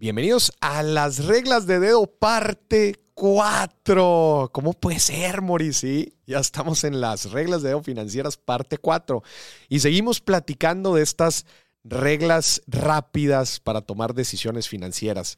Bienvenidos 0.00 0.52
a 0.60 0.84
las 0.84 1.24
reglas 1.24 1.66
de 1.66 1.80
dedo 1.80 2.06
parte 2.06 3.00
4. 3.14 4.48
¿Cómo 4.52 4.72
puede 4.72 5.00
ser, 5.00 5.42
Mauricio? 5.42 6.04
Ya 6.24 6.38
estamos 6.38 6.84
en 6.84 7.00
las 7.00 7.32
reglas 7.32 7.62
de 7.62 7.70
dedo 7.70 7.82
financieras 7.82 8.36
parte 8.36 8.78
4 8.78 9.24
y 9.68 9.80
seguimos 9.80 10.20
platicando 10.20 10.94
de 10.94 11.02
estas 11.02 11.46
reglas 11.82 12.62
rápidas 12.68 13.58
para 13.58 13.80
tomar 13.80 14.14
decisiones 14.14 14.68
financieras 14.68 15.36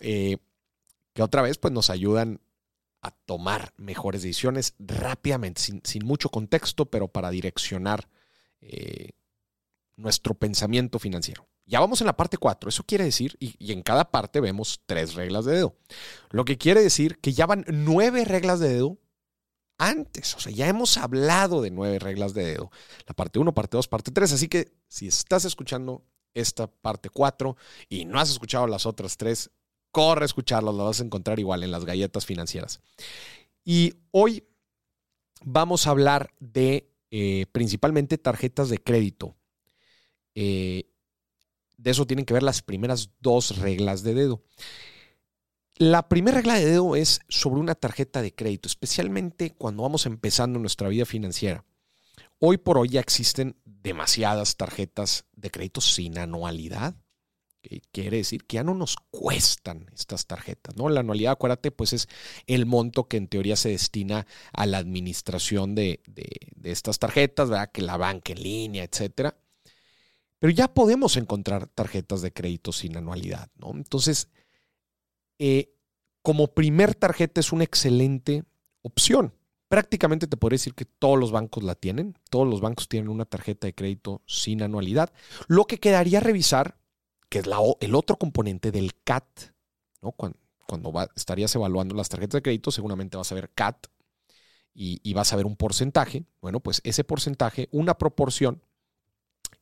eh, 0.00 0.38
que 1.12 1.22
otra 1.22 1.42
vez 1.42 1.58
pues 1.58 1.72
nos 1.72 1.88
ayudan 1.88 2.40
a 3.00 3.12
tomar 3.12 3.74
mejores 3.76 4.22
decisiones 4.22 4.74
rápidamente, 4.80 5.60
sin, 5.60 6.04
mucho 6.04 6.30
contexto, 6.30 6.86
pero 6.86 7.06
para 7.06 7.30
direccionar 7.30 8.08
eh, 8.60 9.10
nuestro 9.94 10.34
pensamiento 10.34 10.98
financiero. 10.98 11.46
Ya 11.66 11.80
vamos 11.80 12.00
en 12.00 12.06
la 12.06 12.16
parte 12.16 12.36
4. 12.36 12.68
Eso 12.68 12.84
quiere 12.84 13.04
decir, 13.04 13.36
y, 13.38 13.72
en 13.72 13.82
cada 13.82 14.10
parte 14.10 14.40
vemos 14.40 14.82
tres 14.86 15.14
reglas 15.14 15.44
de 15.44 15.54
dedo. 15.54 15.76
Lo 16.30 16.44
que 16.44 16.58
quiere 16.58 16.82
decir 16.82 17.18
que 17.18 17.32
ya 17.32 17.46
van 17.46 17.64
nueve 17.68 18.24
reglas 18.24 18.60
de 18.60 18.68
dedo 18.68 18.98
antes. 19.78 20.34
O 20.34 20.40
sea, 20.40 20.52
ya 20.52 20.68
hemos 20.68 20.96
hablado 20.98 21.62
de 21.62 21.70
nueve 21.70 21.98
reglas 21.98 22.34
de 22.34 22.44
dedo. 22.44 22.70
La 23.06 23.14
parte 23.14 23.38
1, 23.38 23.54
parte 23.54 23.76
2, 23.76 23.88
parte 23.88 24.10
3. 24.10 24.32
Así 24.32 24.48
que 24.48 24.72
si 24.88 25.06
estás 25.06 25.44
escuchando 25.44 26.04
esta 26.34 26.66
parte 26.66 27.08
4 27.08 27.56
y 27.88 28.04
no 28.04 28.20
has 28.20 28.30
escuchado 28.30 28.66
las 28.66 28.86
otras 28.86 29.16
tres, 29.16 29.50
corre 29.90 30.24
a 30.24 30.26
escucharlas. 30.26 30.74
Las 30.74 30.86
vas 30.86 31.00
a 31.00 31.04
encontrar 31.04 31.38
igual 31.38 31.62
en 31.62 31.70
las 31.70 31.84
galletas 31.84 32.26
financieras. 32.26 32.80
Y 33.64 33.94
hoy 34.10 34.44
vamos 35.42 35.86
a 35.86 35.90
hablar 35.90 36.34
de 36.40 36.90
eh, 37.10 37.46
principalmente 37.52 38.18
tarjetas 38.18 38.68
de 38.68 38.78
crédito. 38.78 39.36
Eh, 40.34 40.90
de 41.84 41.90
eso 41.90 42.06
tienen 42.06 42.24
que 42.24 42.32
ver 42.32 42.42
las 42.42 42.62
primeras 42.62 43.10
dos 43.20 43.58
reglas 43.58 44.02
de 44.02 44.14
dedo. 44.14 44.42
La 45.76 46.08
primera 46.08 46.38
regla 46.38 46.54
de 46.54 46.64
dedo 46.64 46.96
es 46.96 47.20
sobre 47.28 47.60
una 47.60 47.74
tarjeta 47.74 48.22
de 48.22 48.34
crédito, 48.34 48.68
especialmente 48.68 49.50
cuando 49.50 49.82
vamos 49.82 50.06
empezando 50.06 50.58
nuestra 50.58 50.88
vida 50.88 51.04
financiera. 51.04 51.64
Hoy 52.38 52.56
por 52.56 52.78
hoy 52.78 52.88
ya 52.88 53.00
existen 53.00 53.56
demasiadas 53.64 54.56
tarjetas 54.56 55.26
de 55.36 55.50
crédito 55.50 55.82
sin 55.82 56.18
anualidad. 56.18 56.94
quiere 57.92 58.18
decir 58.18 58.44
que 58.44 58.56
ya 58.56 58.64
no 58.64 58.74
nos 58.74 58.96
cuestan 59.10 59.90
estas 59.94 60.26
tarjetas, 60.26 60.76
¿no? 60.76 60.88
La 60.88 61.00
anualidad, 61.00 61.32
acuérdate, 61.32 61.70
pues 61.70 61.92
es 61.92 62.08
el 62.46 62.64
monto 62.64 63.08
que 63.08 63.18
en 63.18 63.28
teoría 63.28 63.56
se 63.56 63.70
destina 63.70 64.26
a 64.52 64.64
la 64.64 64.78
administración 64.78 65.74
de, 65.74 66.00
de 66.06 66.70
estas 66.70 66.98
tarjetas, 66.98 67.50
¿verdad? 67.50 67.70
Que 67.72 67.82
la 67.82 67.98
banca 67.98 68.32
en 68.32 68.42
línea, 68.42 68.84
etcétera. 68.84 69.36
Pero 70.44 70.52
ya 70.52 70.68
podemos 70.68 71.16
encontrar 71.16 71.68
tarjetas 71.68 72.20
de 72.20 72.30
crédito 72.30 72.70
sin 72.70 72.98
anualidad, 72.98 73.48
¿no? 73.56 73.70
Entonces, 73.70 74.28
eh, 75.38 75.72
como 76.20 76.48
primer 76.48 76.94
tarjeta 76.94 77.40
es 77.40 77.50
una 77.50 77.64
excelente 77.64 78.44
opción. 78.82 79.32
Prácticamente 79.68 80.26
te 80.26 80.36
podría 80.36 80.56
decir 80.56 80.74
que 80.74 80.84
todos 80.84 81.18
los 81.18 81.32
bancos 81.32 81.64
la 81.64 81.74
tienen. 81.74 82.18
Todos 82.28 82.46
los 82.46 82.60
bancos 82.60 82.90
tienen 82.90 83.08
una 83.08 83.24
tarjeta 83.24 83.66
de 83.66 83.74
crédito 83.74 84.20
sin 84.26 84.60
anualidad. 84.60 85.14
Lo 85.46 85.64
que 85.64 85.80
quedaría 85.80 86.20
revisar, 86.20 86.76
que 87.30 87.38
es 87.38 87.46
el 87.80 87.94
otro 87.94 88.18
componente 88.18 88.70
del 88.70 88.94
CAT. 89.02 89.24
Cuando, 90.66 90.92
estarías 91.16 91.54
evaluando 91.54 91.94
las 91.94 92.10
tarjetas 92.10 92.40
de 92.40 92.42
crédito, 92.42 92.70
seguramente 92.70 93.16
vas 93.16 93.32
a 93.32 93.34
ver 93.34 93.48
CAT 93.54 93.86
y 94.74 95.14
vas 95.14 95.32
a 95.32 95.36
ver 95.36 95.46
un 95.46 95.56
porcentaje. 95.56 96.26
Bueno, 96.42 96.60
pues 96.60 96.82
ese 96.84 97.02
porcentaje, 97.02 97.70
una 97.72 97.96
proporción, 97.96 98.60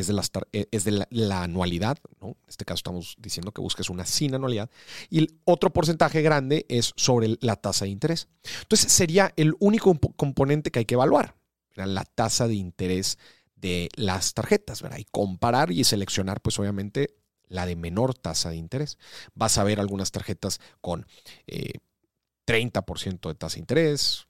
es 0.00 0.06
de, 0.08 0.12
las, 0.12 0.30
eh, 0.52 0.66
es 0.70 0.84
de 0.84 1.06
la, 1.08 1.42
anualidad, 1.42 1.98
¿no? 2.20 2.28
En 2.28 2.36
este 2.48 2.66
caso 2.66 2.76
estamos 2.76 3.16
diciendo 3.18 3.52
que 3.52 3.62
busques 3.62 3.88
una 3.88 4.04
sin 4.04 4.34
anualidad. 4.34 4.70
Y 5.08 5.18
el 5.18 5.40
otro 5.44 5.72
porcentaje 5.72 6.20
grande 6.20 6.66
es 6.68 6.92
sobre 6.96 7.36
la 7.40 7.56
tasa 7.56 7.86
de 7.86 7.92
interés. 7.92 8.28
Entonces 8.62 8.92
sería 8.92 9.32
el 9.36 9.54
único 9.58 9.98
componente 10.16 10.70
que 10.70 10.80
hay 10.80 10.84
que 10.84 10.94
evaluar, 10.94 11.34
la 11.74 12.04
tasa 12.04 12.46
de 12.46 12.54
interés 12.54 13.18
de 13.54 13.88
las 13.96 14.34
tarjetas, 14.34 14.82
¿verdad? 14.82 14.98
Y 14.98 15.04
comparar 15.04 15.70
y 15.72 15.82
seleccionar, 15.84 16.42
pues 16.42 16.58
obviamente, 16.58 17.16
la 17.48 17.64
de 17.64 17.76
menor 17.76 18.14
tasa 18.14 18.50
de 18.50 18.56
interés. 18.56 18.98
Vas 19.34 19.56
a 19.56 19.64
ver 19.64 19.80
algunas 19.80 20.10
tarjetas 20.10 20.60
con 20.80 21.06
30% 21.46 21.46
eh, 21.46 23.28
de 23.28 23.34
tasa 23.34 23.54
de 23.54 23.60
interés, 23.60 24.25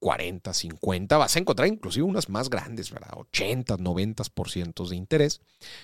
40, 0.00 0.52
50, 0.52 1.16
vas 1.18 1.36
a 1.36 1.38
encontrar 1.38 1.68
inclusive 1.68 2.04
unas 2.04 2.28
más 2.28 2.50
grandes, 2.50 2.90
¿verdad? 2.90 3.12
80, 3.16 3.76
90% 3.76 4.88
de 4.88 4.96
interés. 4.96 5.40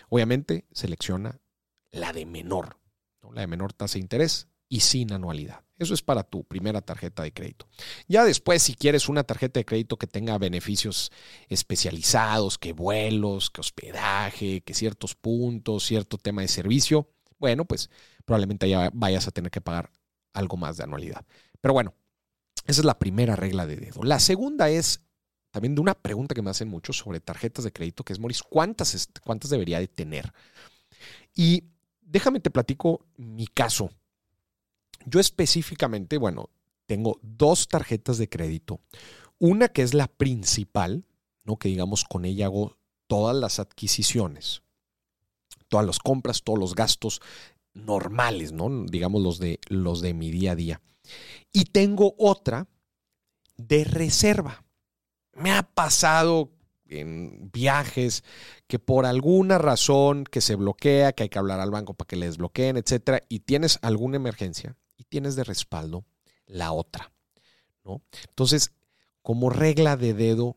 Obviamente 0.08 0.64
selecciona 0.72 1.38
la 1.92 2.12
de 2.12 2.26
menor, 2.26 2.78
la 3.32 3.42
de 3.42 3.46
menor 3.46 3.72
tasa 3.72 3.94
de 3.94 4.00
interés 4.00 4.48
y 4.68 4.80
sin 4.80 5.12
anualidad. 5.12 5.62
Eso 5.78 5.92
es 5.92 6.00
para 6.00 6.22
tu 6.22 6.44
primera 6.44 6.80
tarjeta 6.80 7.22
de 7.22 7.32
crédito. 7.32 7.68
Ya 8.08 8.24
después, 8.24 8.62
si 8.62 8.74
quieres 8.74 9.08
una 9.10 9.24
tarjeta 9.24 9.60
de 9.60 9.66
crédito 9.66 9.98
que 9.98 10.06
tenga 10.06 10.38
beneficios 10.38 11.12
especializados, 11.48 12.56
que 12.56 12.72
vuelos, 12.72 13.50
que 13.50 13.60
hospedaje, 13.60 14.62
que 14.62 14.74
ciertos 14.74 15.14
puntos, 15.14 15.84
cierto 15.84 16.16
tema 16.16 16.40
de 16.40 16.48
servicio, 16.48 17.10
bueno, 17.38 17.66
pues 17.66 17.90
probablemente 18.24 18.68
ya 18.68 18.90
vayas 18.94 19.28
a 19.28 19.30
tener 19.30 19.50
que 19.50 19.60
pagar 19.60 19.90
algo 20.32 20.56
más 20.56 20.78
de 20.78 20.84
anualidad. 20.84 21.26
Pero 21.60 21.74
bueno, 21.74 21.94
esa 22.66 22.80
es 22.80 22.84
la 22.84 22.98
primera 22.98 23.36
regla 23.36 23.66
de 23.66 23.76
dedo. 23.76 24.02
La 24.02 24.18
segunda 24.18 24.68
es 24.68 25.00
también 25.50 25.74
de 25.74 25.80
una 25.80 25.94
pregunta 25.94 26.34
que 26.34 26.42
me 26.42 26.50
hacen 26.50 26.68
mucho 26.68 26.92
sobre 26.92 27.20
tarjetas 27.20 27.64
de 27.64 27.72
crédito, 27.72 28.04
que 28.04 28.12
es, 28.12 28.18
Moris, 28.18 28.42
¿cuántas, 28.42 29.08
cuántas 29.22 29.50
debería 29.50 29.78
de 29.78 29.88
tener? 29.88 30.32
Y 31.34 31.64
déjame 32.02 32.40
te 32.40 32.50
platico 32.50 33.06
mi 33.16 33.46
caso. 33.46 33.90
Yo 35.06 35.20
específicamente, 35.20 36.18
bueno, 36.18 36.50
tengo 36.86 37.18
dos 37.22 37.68
tarjetas 37.68 38.18
de 38.18 38.28
crédito. 38.28 38.80
Una 39.38 39.68
que 39.68 39.82
es 39.82 39.94
la 39.94 40.08
principal, 40.08 41.04
¿no? 41.44 41.56
que 41.56 41.68
digamos 41.68 42.04
con 42.04 42.24
ella 42.24 42.46
hago 42.46 42.76
todas 43.06 43.36
las 43.36 43.60
adquisiciones, 43.60 44.62
todas 45.68 45.86
las 45.86 45.98
compras, 45.98 46.42
todos 46.42 46.58
los 46.58 46.74
gastos 46.74 47.20
normales, 47.74 48.52
¿no? 48.52 48.84
digamos 48.86 49.22
los 49.22 49.38
de, 49.38 49.60
los 49.68 50.00
de 50.00 50.14
mi 50.14 50.30
día 50.30 50.52
a 50.52 50.56
día. 50.56 50.80
Y 51.52 51.66
tengo 51.66 52.14
otra 52.18 52.68
de 53.56 53.84
reserva. 53.84 54.64
Me 55.32 55.52
ha 55.52 55.62
pasado 55.62 56.52
en 56.88 57.50
viajes 57.50 58.24
que 58.66 58.78
por 58.78 59.06
alguna 59.06 59.58
razón 59.58 60.24
que 60.24 60.40
se 60.40 60.54
bloquea, 60.54 61.12
que 61.12 61.24
hay 61.24 61.28
que 61.28 61.38
hablar 61.38 61.60
al 61.60 61.70
banco 61.70 61.94
para 61.94 62.06
que 62.06 62.16
le 62.16 62.26
desbloqueen, 62.26 62.76
etcétera, 62.76 63.22
y 63.28 63.40
tienes 63.40 63.78
alguna 63.82 64.16
emergencia 64.16 64.76
y 64.96 65.04
tienes 65.04 65.36
de 65.36 65.44
respaldo 65.44 66.04
la 66.46 66.72
otra, 66.72 67.12
¿no? 67.84 68.02
Entonces, 68.28 68.72
como 69.22 69.50
regla 69.50 69.96
de 69.96 70.14
dedo, 70.14 70.56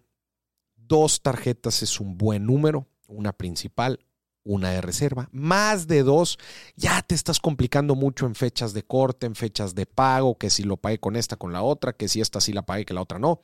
dos 0.76 1.22
tarjetas 1.22 1.81
es 1.81 2.00
un 2.00 2.18
buen 2.18 2.46
número, 2.46 2.88
una 3.08 3.34
principal, 3.34 4.06
una 4.50 4.72
de 4.72 4.82
reserva. 4.82 5.30
Más 5.32 5.88
de 5.88 6.02
dos, 6.02 6.40
ya 6.76 7.02
te 7.04 7.14
estás 7.14 7.40
complicando 7.40 7.94
mucho 7.94 8.26
en 8.26 8.34
fechas 8.34 8.74
de 8.74 8.84
corte, 8.84 9.28
en 9.28 9.36
fechas 9.36 9.76
de 9.76 9.86
pago, 9.86 10.38
que 10.38 10.50
si 10.50 10.64
lo 10.64 10.78
pagué 10.78 11.00
con 11.00 11.16
esta, 11.16 11.36
con 11.36 11.54
la 11.54 11.62
otra, 11.62 11.94
que 11.94 12.08
si 12.08 12.20
esta 12.20 12.42
sí 12.42 12.52
la 12.52 12.64
pagué, 12.64 12.84
que 12.84 12.96
la 12.96 13.02
otra 13.02 13.20
no. 13.20 13.44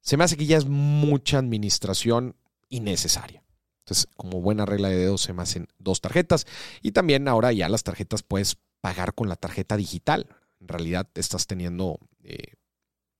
Se 0.00 0.16
me 0.16 0.24
hace 0.24 0.36
que 0.36 0.46
ya 0.46 0.56
es 0.56 0.66
mucha 0.66 1.38
administración 1.38 2.34
innecesaria. 2.68 3.44
Entonces, 3.84 4.08
como 4.16 4.40
buena 4.40 4.66
regla 4.66 4.88
de 4.88 4.96
dedos, 4.96 5.22
se 5.22 5.32
me 5.32 5.42
hacen 5.42 5.68
dos 5.78 6.00
tarjetas. 6.00 6.46
Y 6.82 6.92
también 6.92 7.28
ahora 7.28 7.52
ya 7.52 7.68
las 7.68 7.84
tarjetas 7.84 8.22
puedes 8.22 8.56
pagar 8.80 9.14
con 9.14 9.28
la 9.28 9.36
tarjeta 9.36 9.76
digital. 9.76 10.26
En 10.60 10.66
realidad 10.68 11.08
estás 11.14 11.46
teniendo 11.46 12.00
eh, 12.24 12.54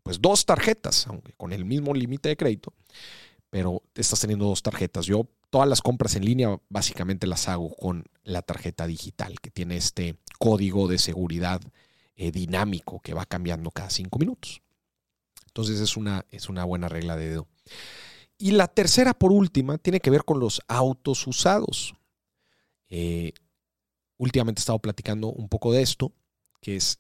pues 0.03 0.21
dos 0.21 0.47
tarjetas, 0.47 1.07
aunque 1.07 1.33
con 1.35 1.53
el 1.53 1.65
mismo 1.65 1.95
límite 1.95 2.31
de 2.31 2.37
crédito, 2.37 2.73
pero 3.51 3.83
estás 3.95 4.21
teniendo 4.21 4.47
dos 4.47 4.63
tarjetas. 4.63 5.07
Yo 5.07 5.29
todas 5.55 5.69
las 5.69 5.83
compras 5.83 6.17
en 6.17 6.25
línea 6.25 6.61
básicamente 6.69 7.29
las 7.29 7.47
hago 7.47 7.77
con 7.77 8.07
la 8.25 8.43
tarjeta 8.43 8.89
digital, 8.89 9.39
que 9.41 9.53
tiene 9.53 9.77
este 9.77 10.17
código 10.41 10.89
de 10.89 10.99
seguridad 10.99 11.61
eh, 12.17 12.33
dinámico 12.33 12.99
que 12.99 13.15
va 13.15 13.25
cambiando 13.25 13.71
cada 13.71 13.89
cinco 13.89 14.19
minutos. 14.19 14.63
Entonces 15.47 15.79
es 15.79 15.97
una, 15.97 16.27
es 16.33 16.49
una 16.49 16.65
buena 16.65 16.89
regla 16.89 17.15
de 17.15 17.29
dedo. 17.29 17.47
Y 18.37 18.51
la 18.51 18.67
tercera, 18.67 19.15
por 19.15 19.31
última, 19.31 19.79
tiene 19.79 20.01
que 20.01 20.11
ver 20.11 20.25
con 20.25 20.41
los 20.41 20.61
autos 20.67 21.25
usados. 21.29 21.95
Eh, 22.89 23.33
últimamente 24.17 24.59
he 24.59 24.63
estado 24.63 24.81
platicando 24.81 25.29
un 25.29 25.49
poco 25.49 25.73
de 25.73 25.83
esto, 25.83 26.11
que 26.61 26.75
es 26.75 26.99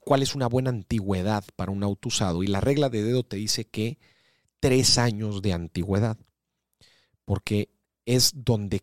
cuál 0.00 0.22
es 0.22 0.34
una 0.34 0.48
buena 0.48 0.68
antigüedad 0.68 1.44
para 1.56 1.72
un 1.72 1.82
auto 1.82 2.08
usado. 2.08 2.42
Y 2.42 2.46
la 2.46 2.60
regla 2.60 2.90
de 2.90 3.02
dedo 3.02 3.22
te 3.22 3.36
dice 3.36 3.64
que 3.64 3.96
tres 4.60 4.98
años 4.98 5.40
de 5.40 5.54
antigüedad 5.54 6.18
porque 7.26 7.68
es 8.06 8.32
donde 8.34 8.82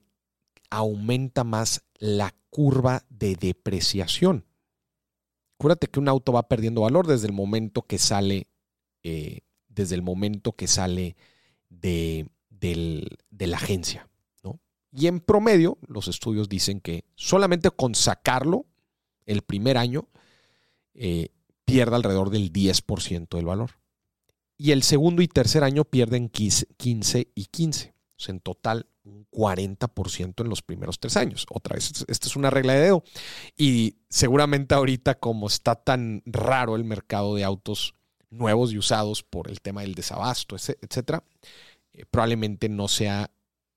aumenta 0.69 1.43
más 1.43 1.83
la 1.97 2.35
curva 2.51 3.03
de 3.09 3.35
depreciación. 3.35 4.45
Acuérdate 5.57 5.87
que 5.87 5.99
un 5.99 6.09
auto 6.09 6.33
va 6.33 6.47
perdiendo 6.47 6.81
valor 6.81 7.07
desde 7.07 7.27
el 7.27 7.33
momento 7.33 7.83
que 7.83 7.97
sale, 7.97 8.47
eh, 9.01 9.39
desde 9.69 9.95
el 9.95 10.03
momento 10.03 10.51
que 10.51 10.67
sale 10.67 11.15
de, 11.69 12.27
la 13.39 13.57
agencia. 13.57 14.07
Y 14.95 15.07
en 15.07 15.21
promedio, 15.21 15.79
los 15.87 16.07
estudios 16.07 16.49
dicen 16.49 16.79
que 16.79 17.05
solamente 17.15 17.71
con 17.71 17.95
sacarlo 17.95 18.67
el 19.25 19.41
primer 19.41 19.77
año 19.77 20.07
eh, 20.93 21.29
pierde 21.65 21.95
alrededor 21.95 22.29
del 22.29 22.53
10% 22.53 23.29
del 23.35 23.45
valor. 23.45 23.71
Y 24.55 24.71
el 24.71 24.83
segundo 24.83 25.23
y 25.23 25.27
tercer 25.27 25.63
año 25.63 25.83
pierden 25.83 26.29
15 26.29 26.67
y 27.33 27.45
15. 27.45 27.92
Sea, 28.23 28.33
en 28.33 28.39
total 28.39 28.87
un 29.03 29.27
40% 29.31 30.41
en 30.41 30.49
los 30.49 30.61
primeros 30.61 30.99
tres 30.99 31.17
años. 31.17 31.45
Otra 31.49 31.75
vez, 31.75 32.05
esta 32.07 32.27
es 32.27 32.35
una 32.35 32.49
regla 32.49 32.73
de 32.73 32.81
dedo. 32.81 33.03
Y 33.57 33.97
seguramente 34.09 34.75
ahorita 34.75 35.15
como 35.15 35.47
está 35.47 35.75
tan 35.75 36.23
raro 36.25 36.75
el 36.75 36.83
mercado 36.83 37.35
de 37.35 37.43
autos 37.43 37.95
nuevos 38.29 38.73
y 38.73 38.77
usados 38.77 39.23
por 39.23 39.49
el 39.49 39.61
tema 39.61 39.81
del 39.81 39.95
desabasto, 39.95 40.55
etcétera, 40.55 41.23
eh, 41.93 42.05
probablemente 42.09 42.69
no 42.69 42.87
sea, 42.87 43.31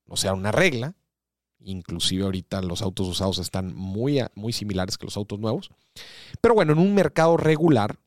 no 0.06 0.16
sea 0.16 0.32
una 0.34 0.52
regla. 0.52 0.94
Inclusive 1.58 2.24
ahorita 2.24 2.62
los 2.62 2.82
autos 2.82 3.08
usados 3.08 3.38
están 3.38 3.74
muy, 3.74 4.22
muy 4.34 4.52
similares 4.52 4.96
que 4.98 5.06
los 5.06 5.16
autos 5.16 5.38
nuevos. 5.38 5.70
Pero 6.40 6.54
bueno, 6.54 6.72
en 6.72 6.78
un 6.78 6.94
mercado 6.94 7.36
regular, 7.36 7.98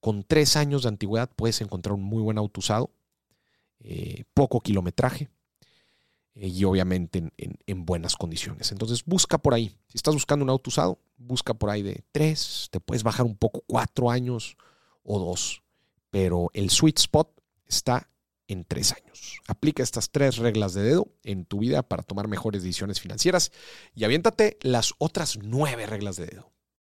con 0.00 0.24
tres 0.24 0.56
años 0.56 0.82
de 0.82 0.88
antigüedad 0.88 1.30
puedes 1.34 1.60
encontrar 1.60 1.94
un 1.94 2.02
muy 2.02 2.22
buen 2.22 2.36
auto 2.36 2.58
usado, 2.58 2.90
eh, 3.84 4.24
poco 4.32 4.60
kilometraje 4.60 5.28
eh, 6.34 6.48
y 6.48 6.64
obviamente 6.64 7.32
en, 7.36 7.84
buenas 7.84 8.16
condiciones. 8.16 8.70
Entonces 8.72 9.04
busca 9.04 9.38
por 9.38 9.54
ahí. 9.54 9.76
Si 9.88 9.96
estás 9.98 10.14
buscando 10.14 10.44
un 10.44 10.50
auto 10.50 10.70
usado, 10.70 10.98
busca 11.16 11.54
por 11.54 11.70
ahí 11.70 11.82
de 11.82 12.04
tres, 12.12 12.68
te 12.70 12.80
puedes 12.80 13.02
bajar 13.02 13.26
un 13.26 13.36
poco 13.36 13.64
cuatro 13.66 14.10
años 14.10 14.56
o 15.02 15.18
dos, 15.18 15.62
pero 16.10 16.48
el 16.54 16.70
sweet 16.70 16.98
spot 16.98 17.28
está 17.66 18.08
en 18.46 18.64
tres 18.64 18.92
años. 18.92 19.40
Aplica 19.48 19.82
estas 19.82 20.10
tres 20.10 20.36
reglas 20.36 20.74
de 20.74 20.82
dedo 20.82 21.08
en 21.24 21.44
tu 21.44 21.58
vida 21.58 21.82
para 21.82 22.02
tomar 22.02 22.28
mejores 22.28 22.62
decisiones 22.62 23.00
financieras 23.00 23.50
y 23.94 24.04
aviéntate 24.04 24.58
las 24.62 24.94
otras 24.98 25.38
nueve 25.42 25.86
reglas 25.86 26.16
de 26.16 26.26
dedo. 26.26 26.51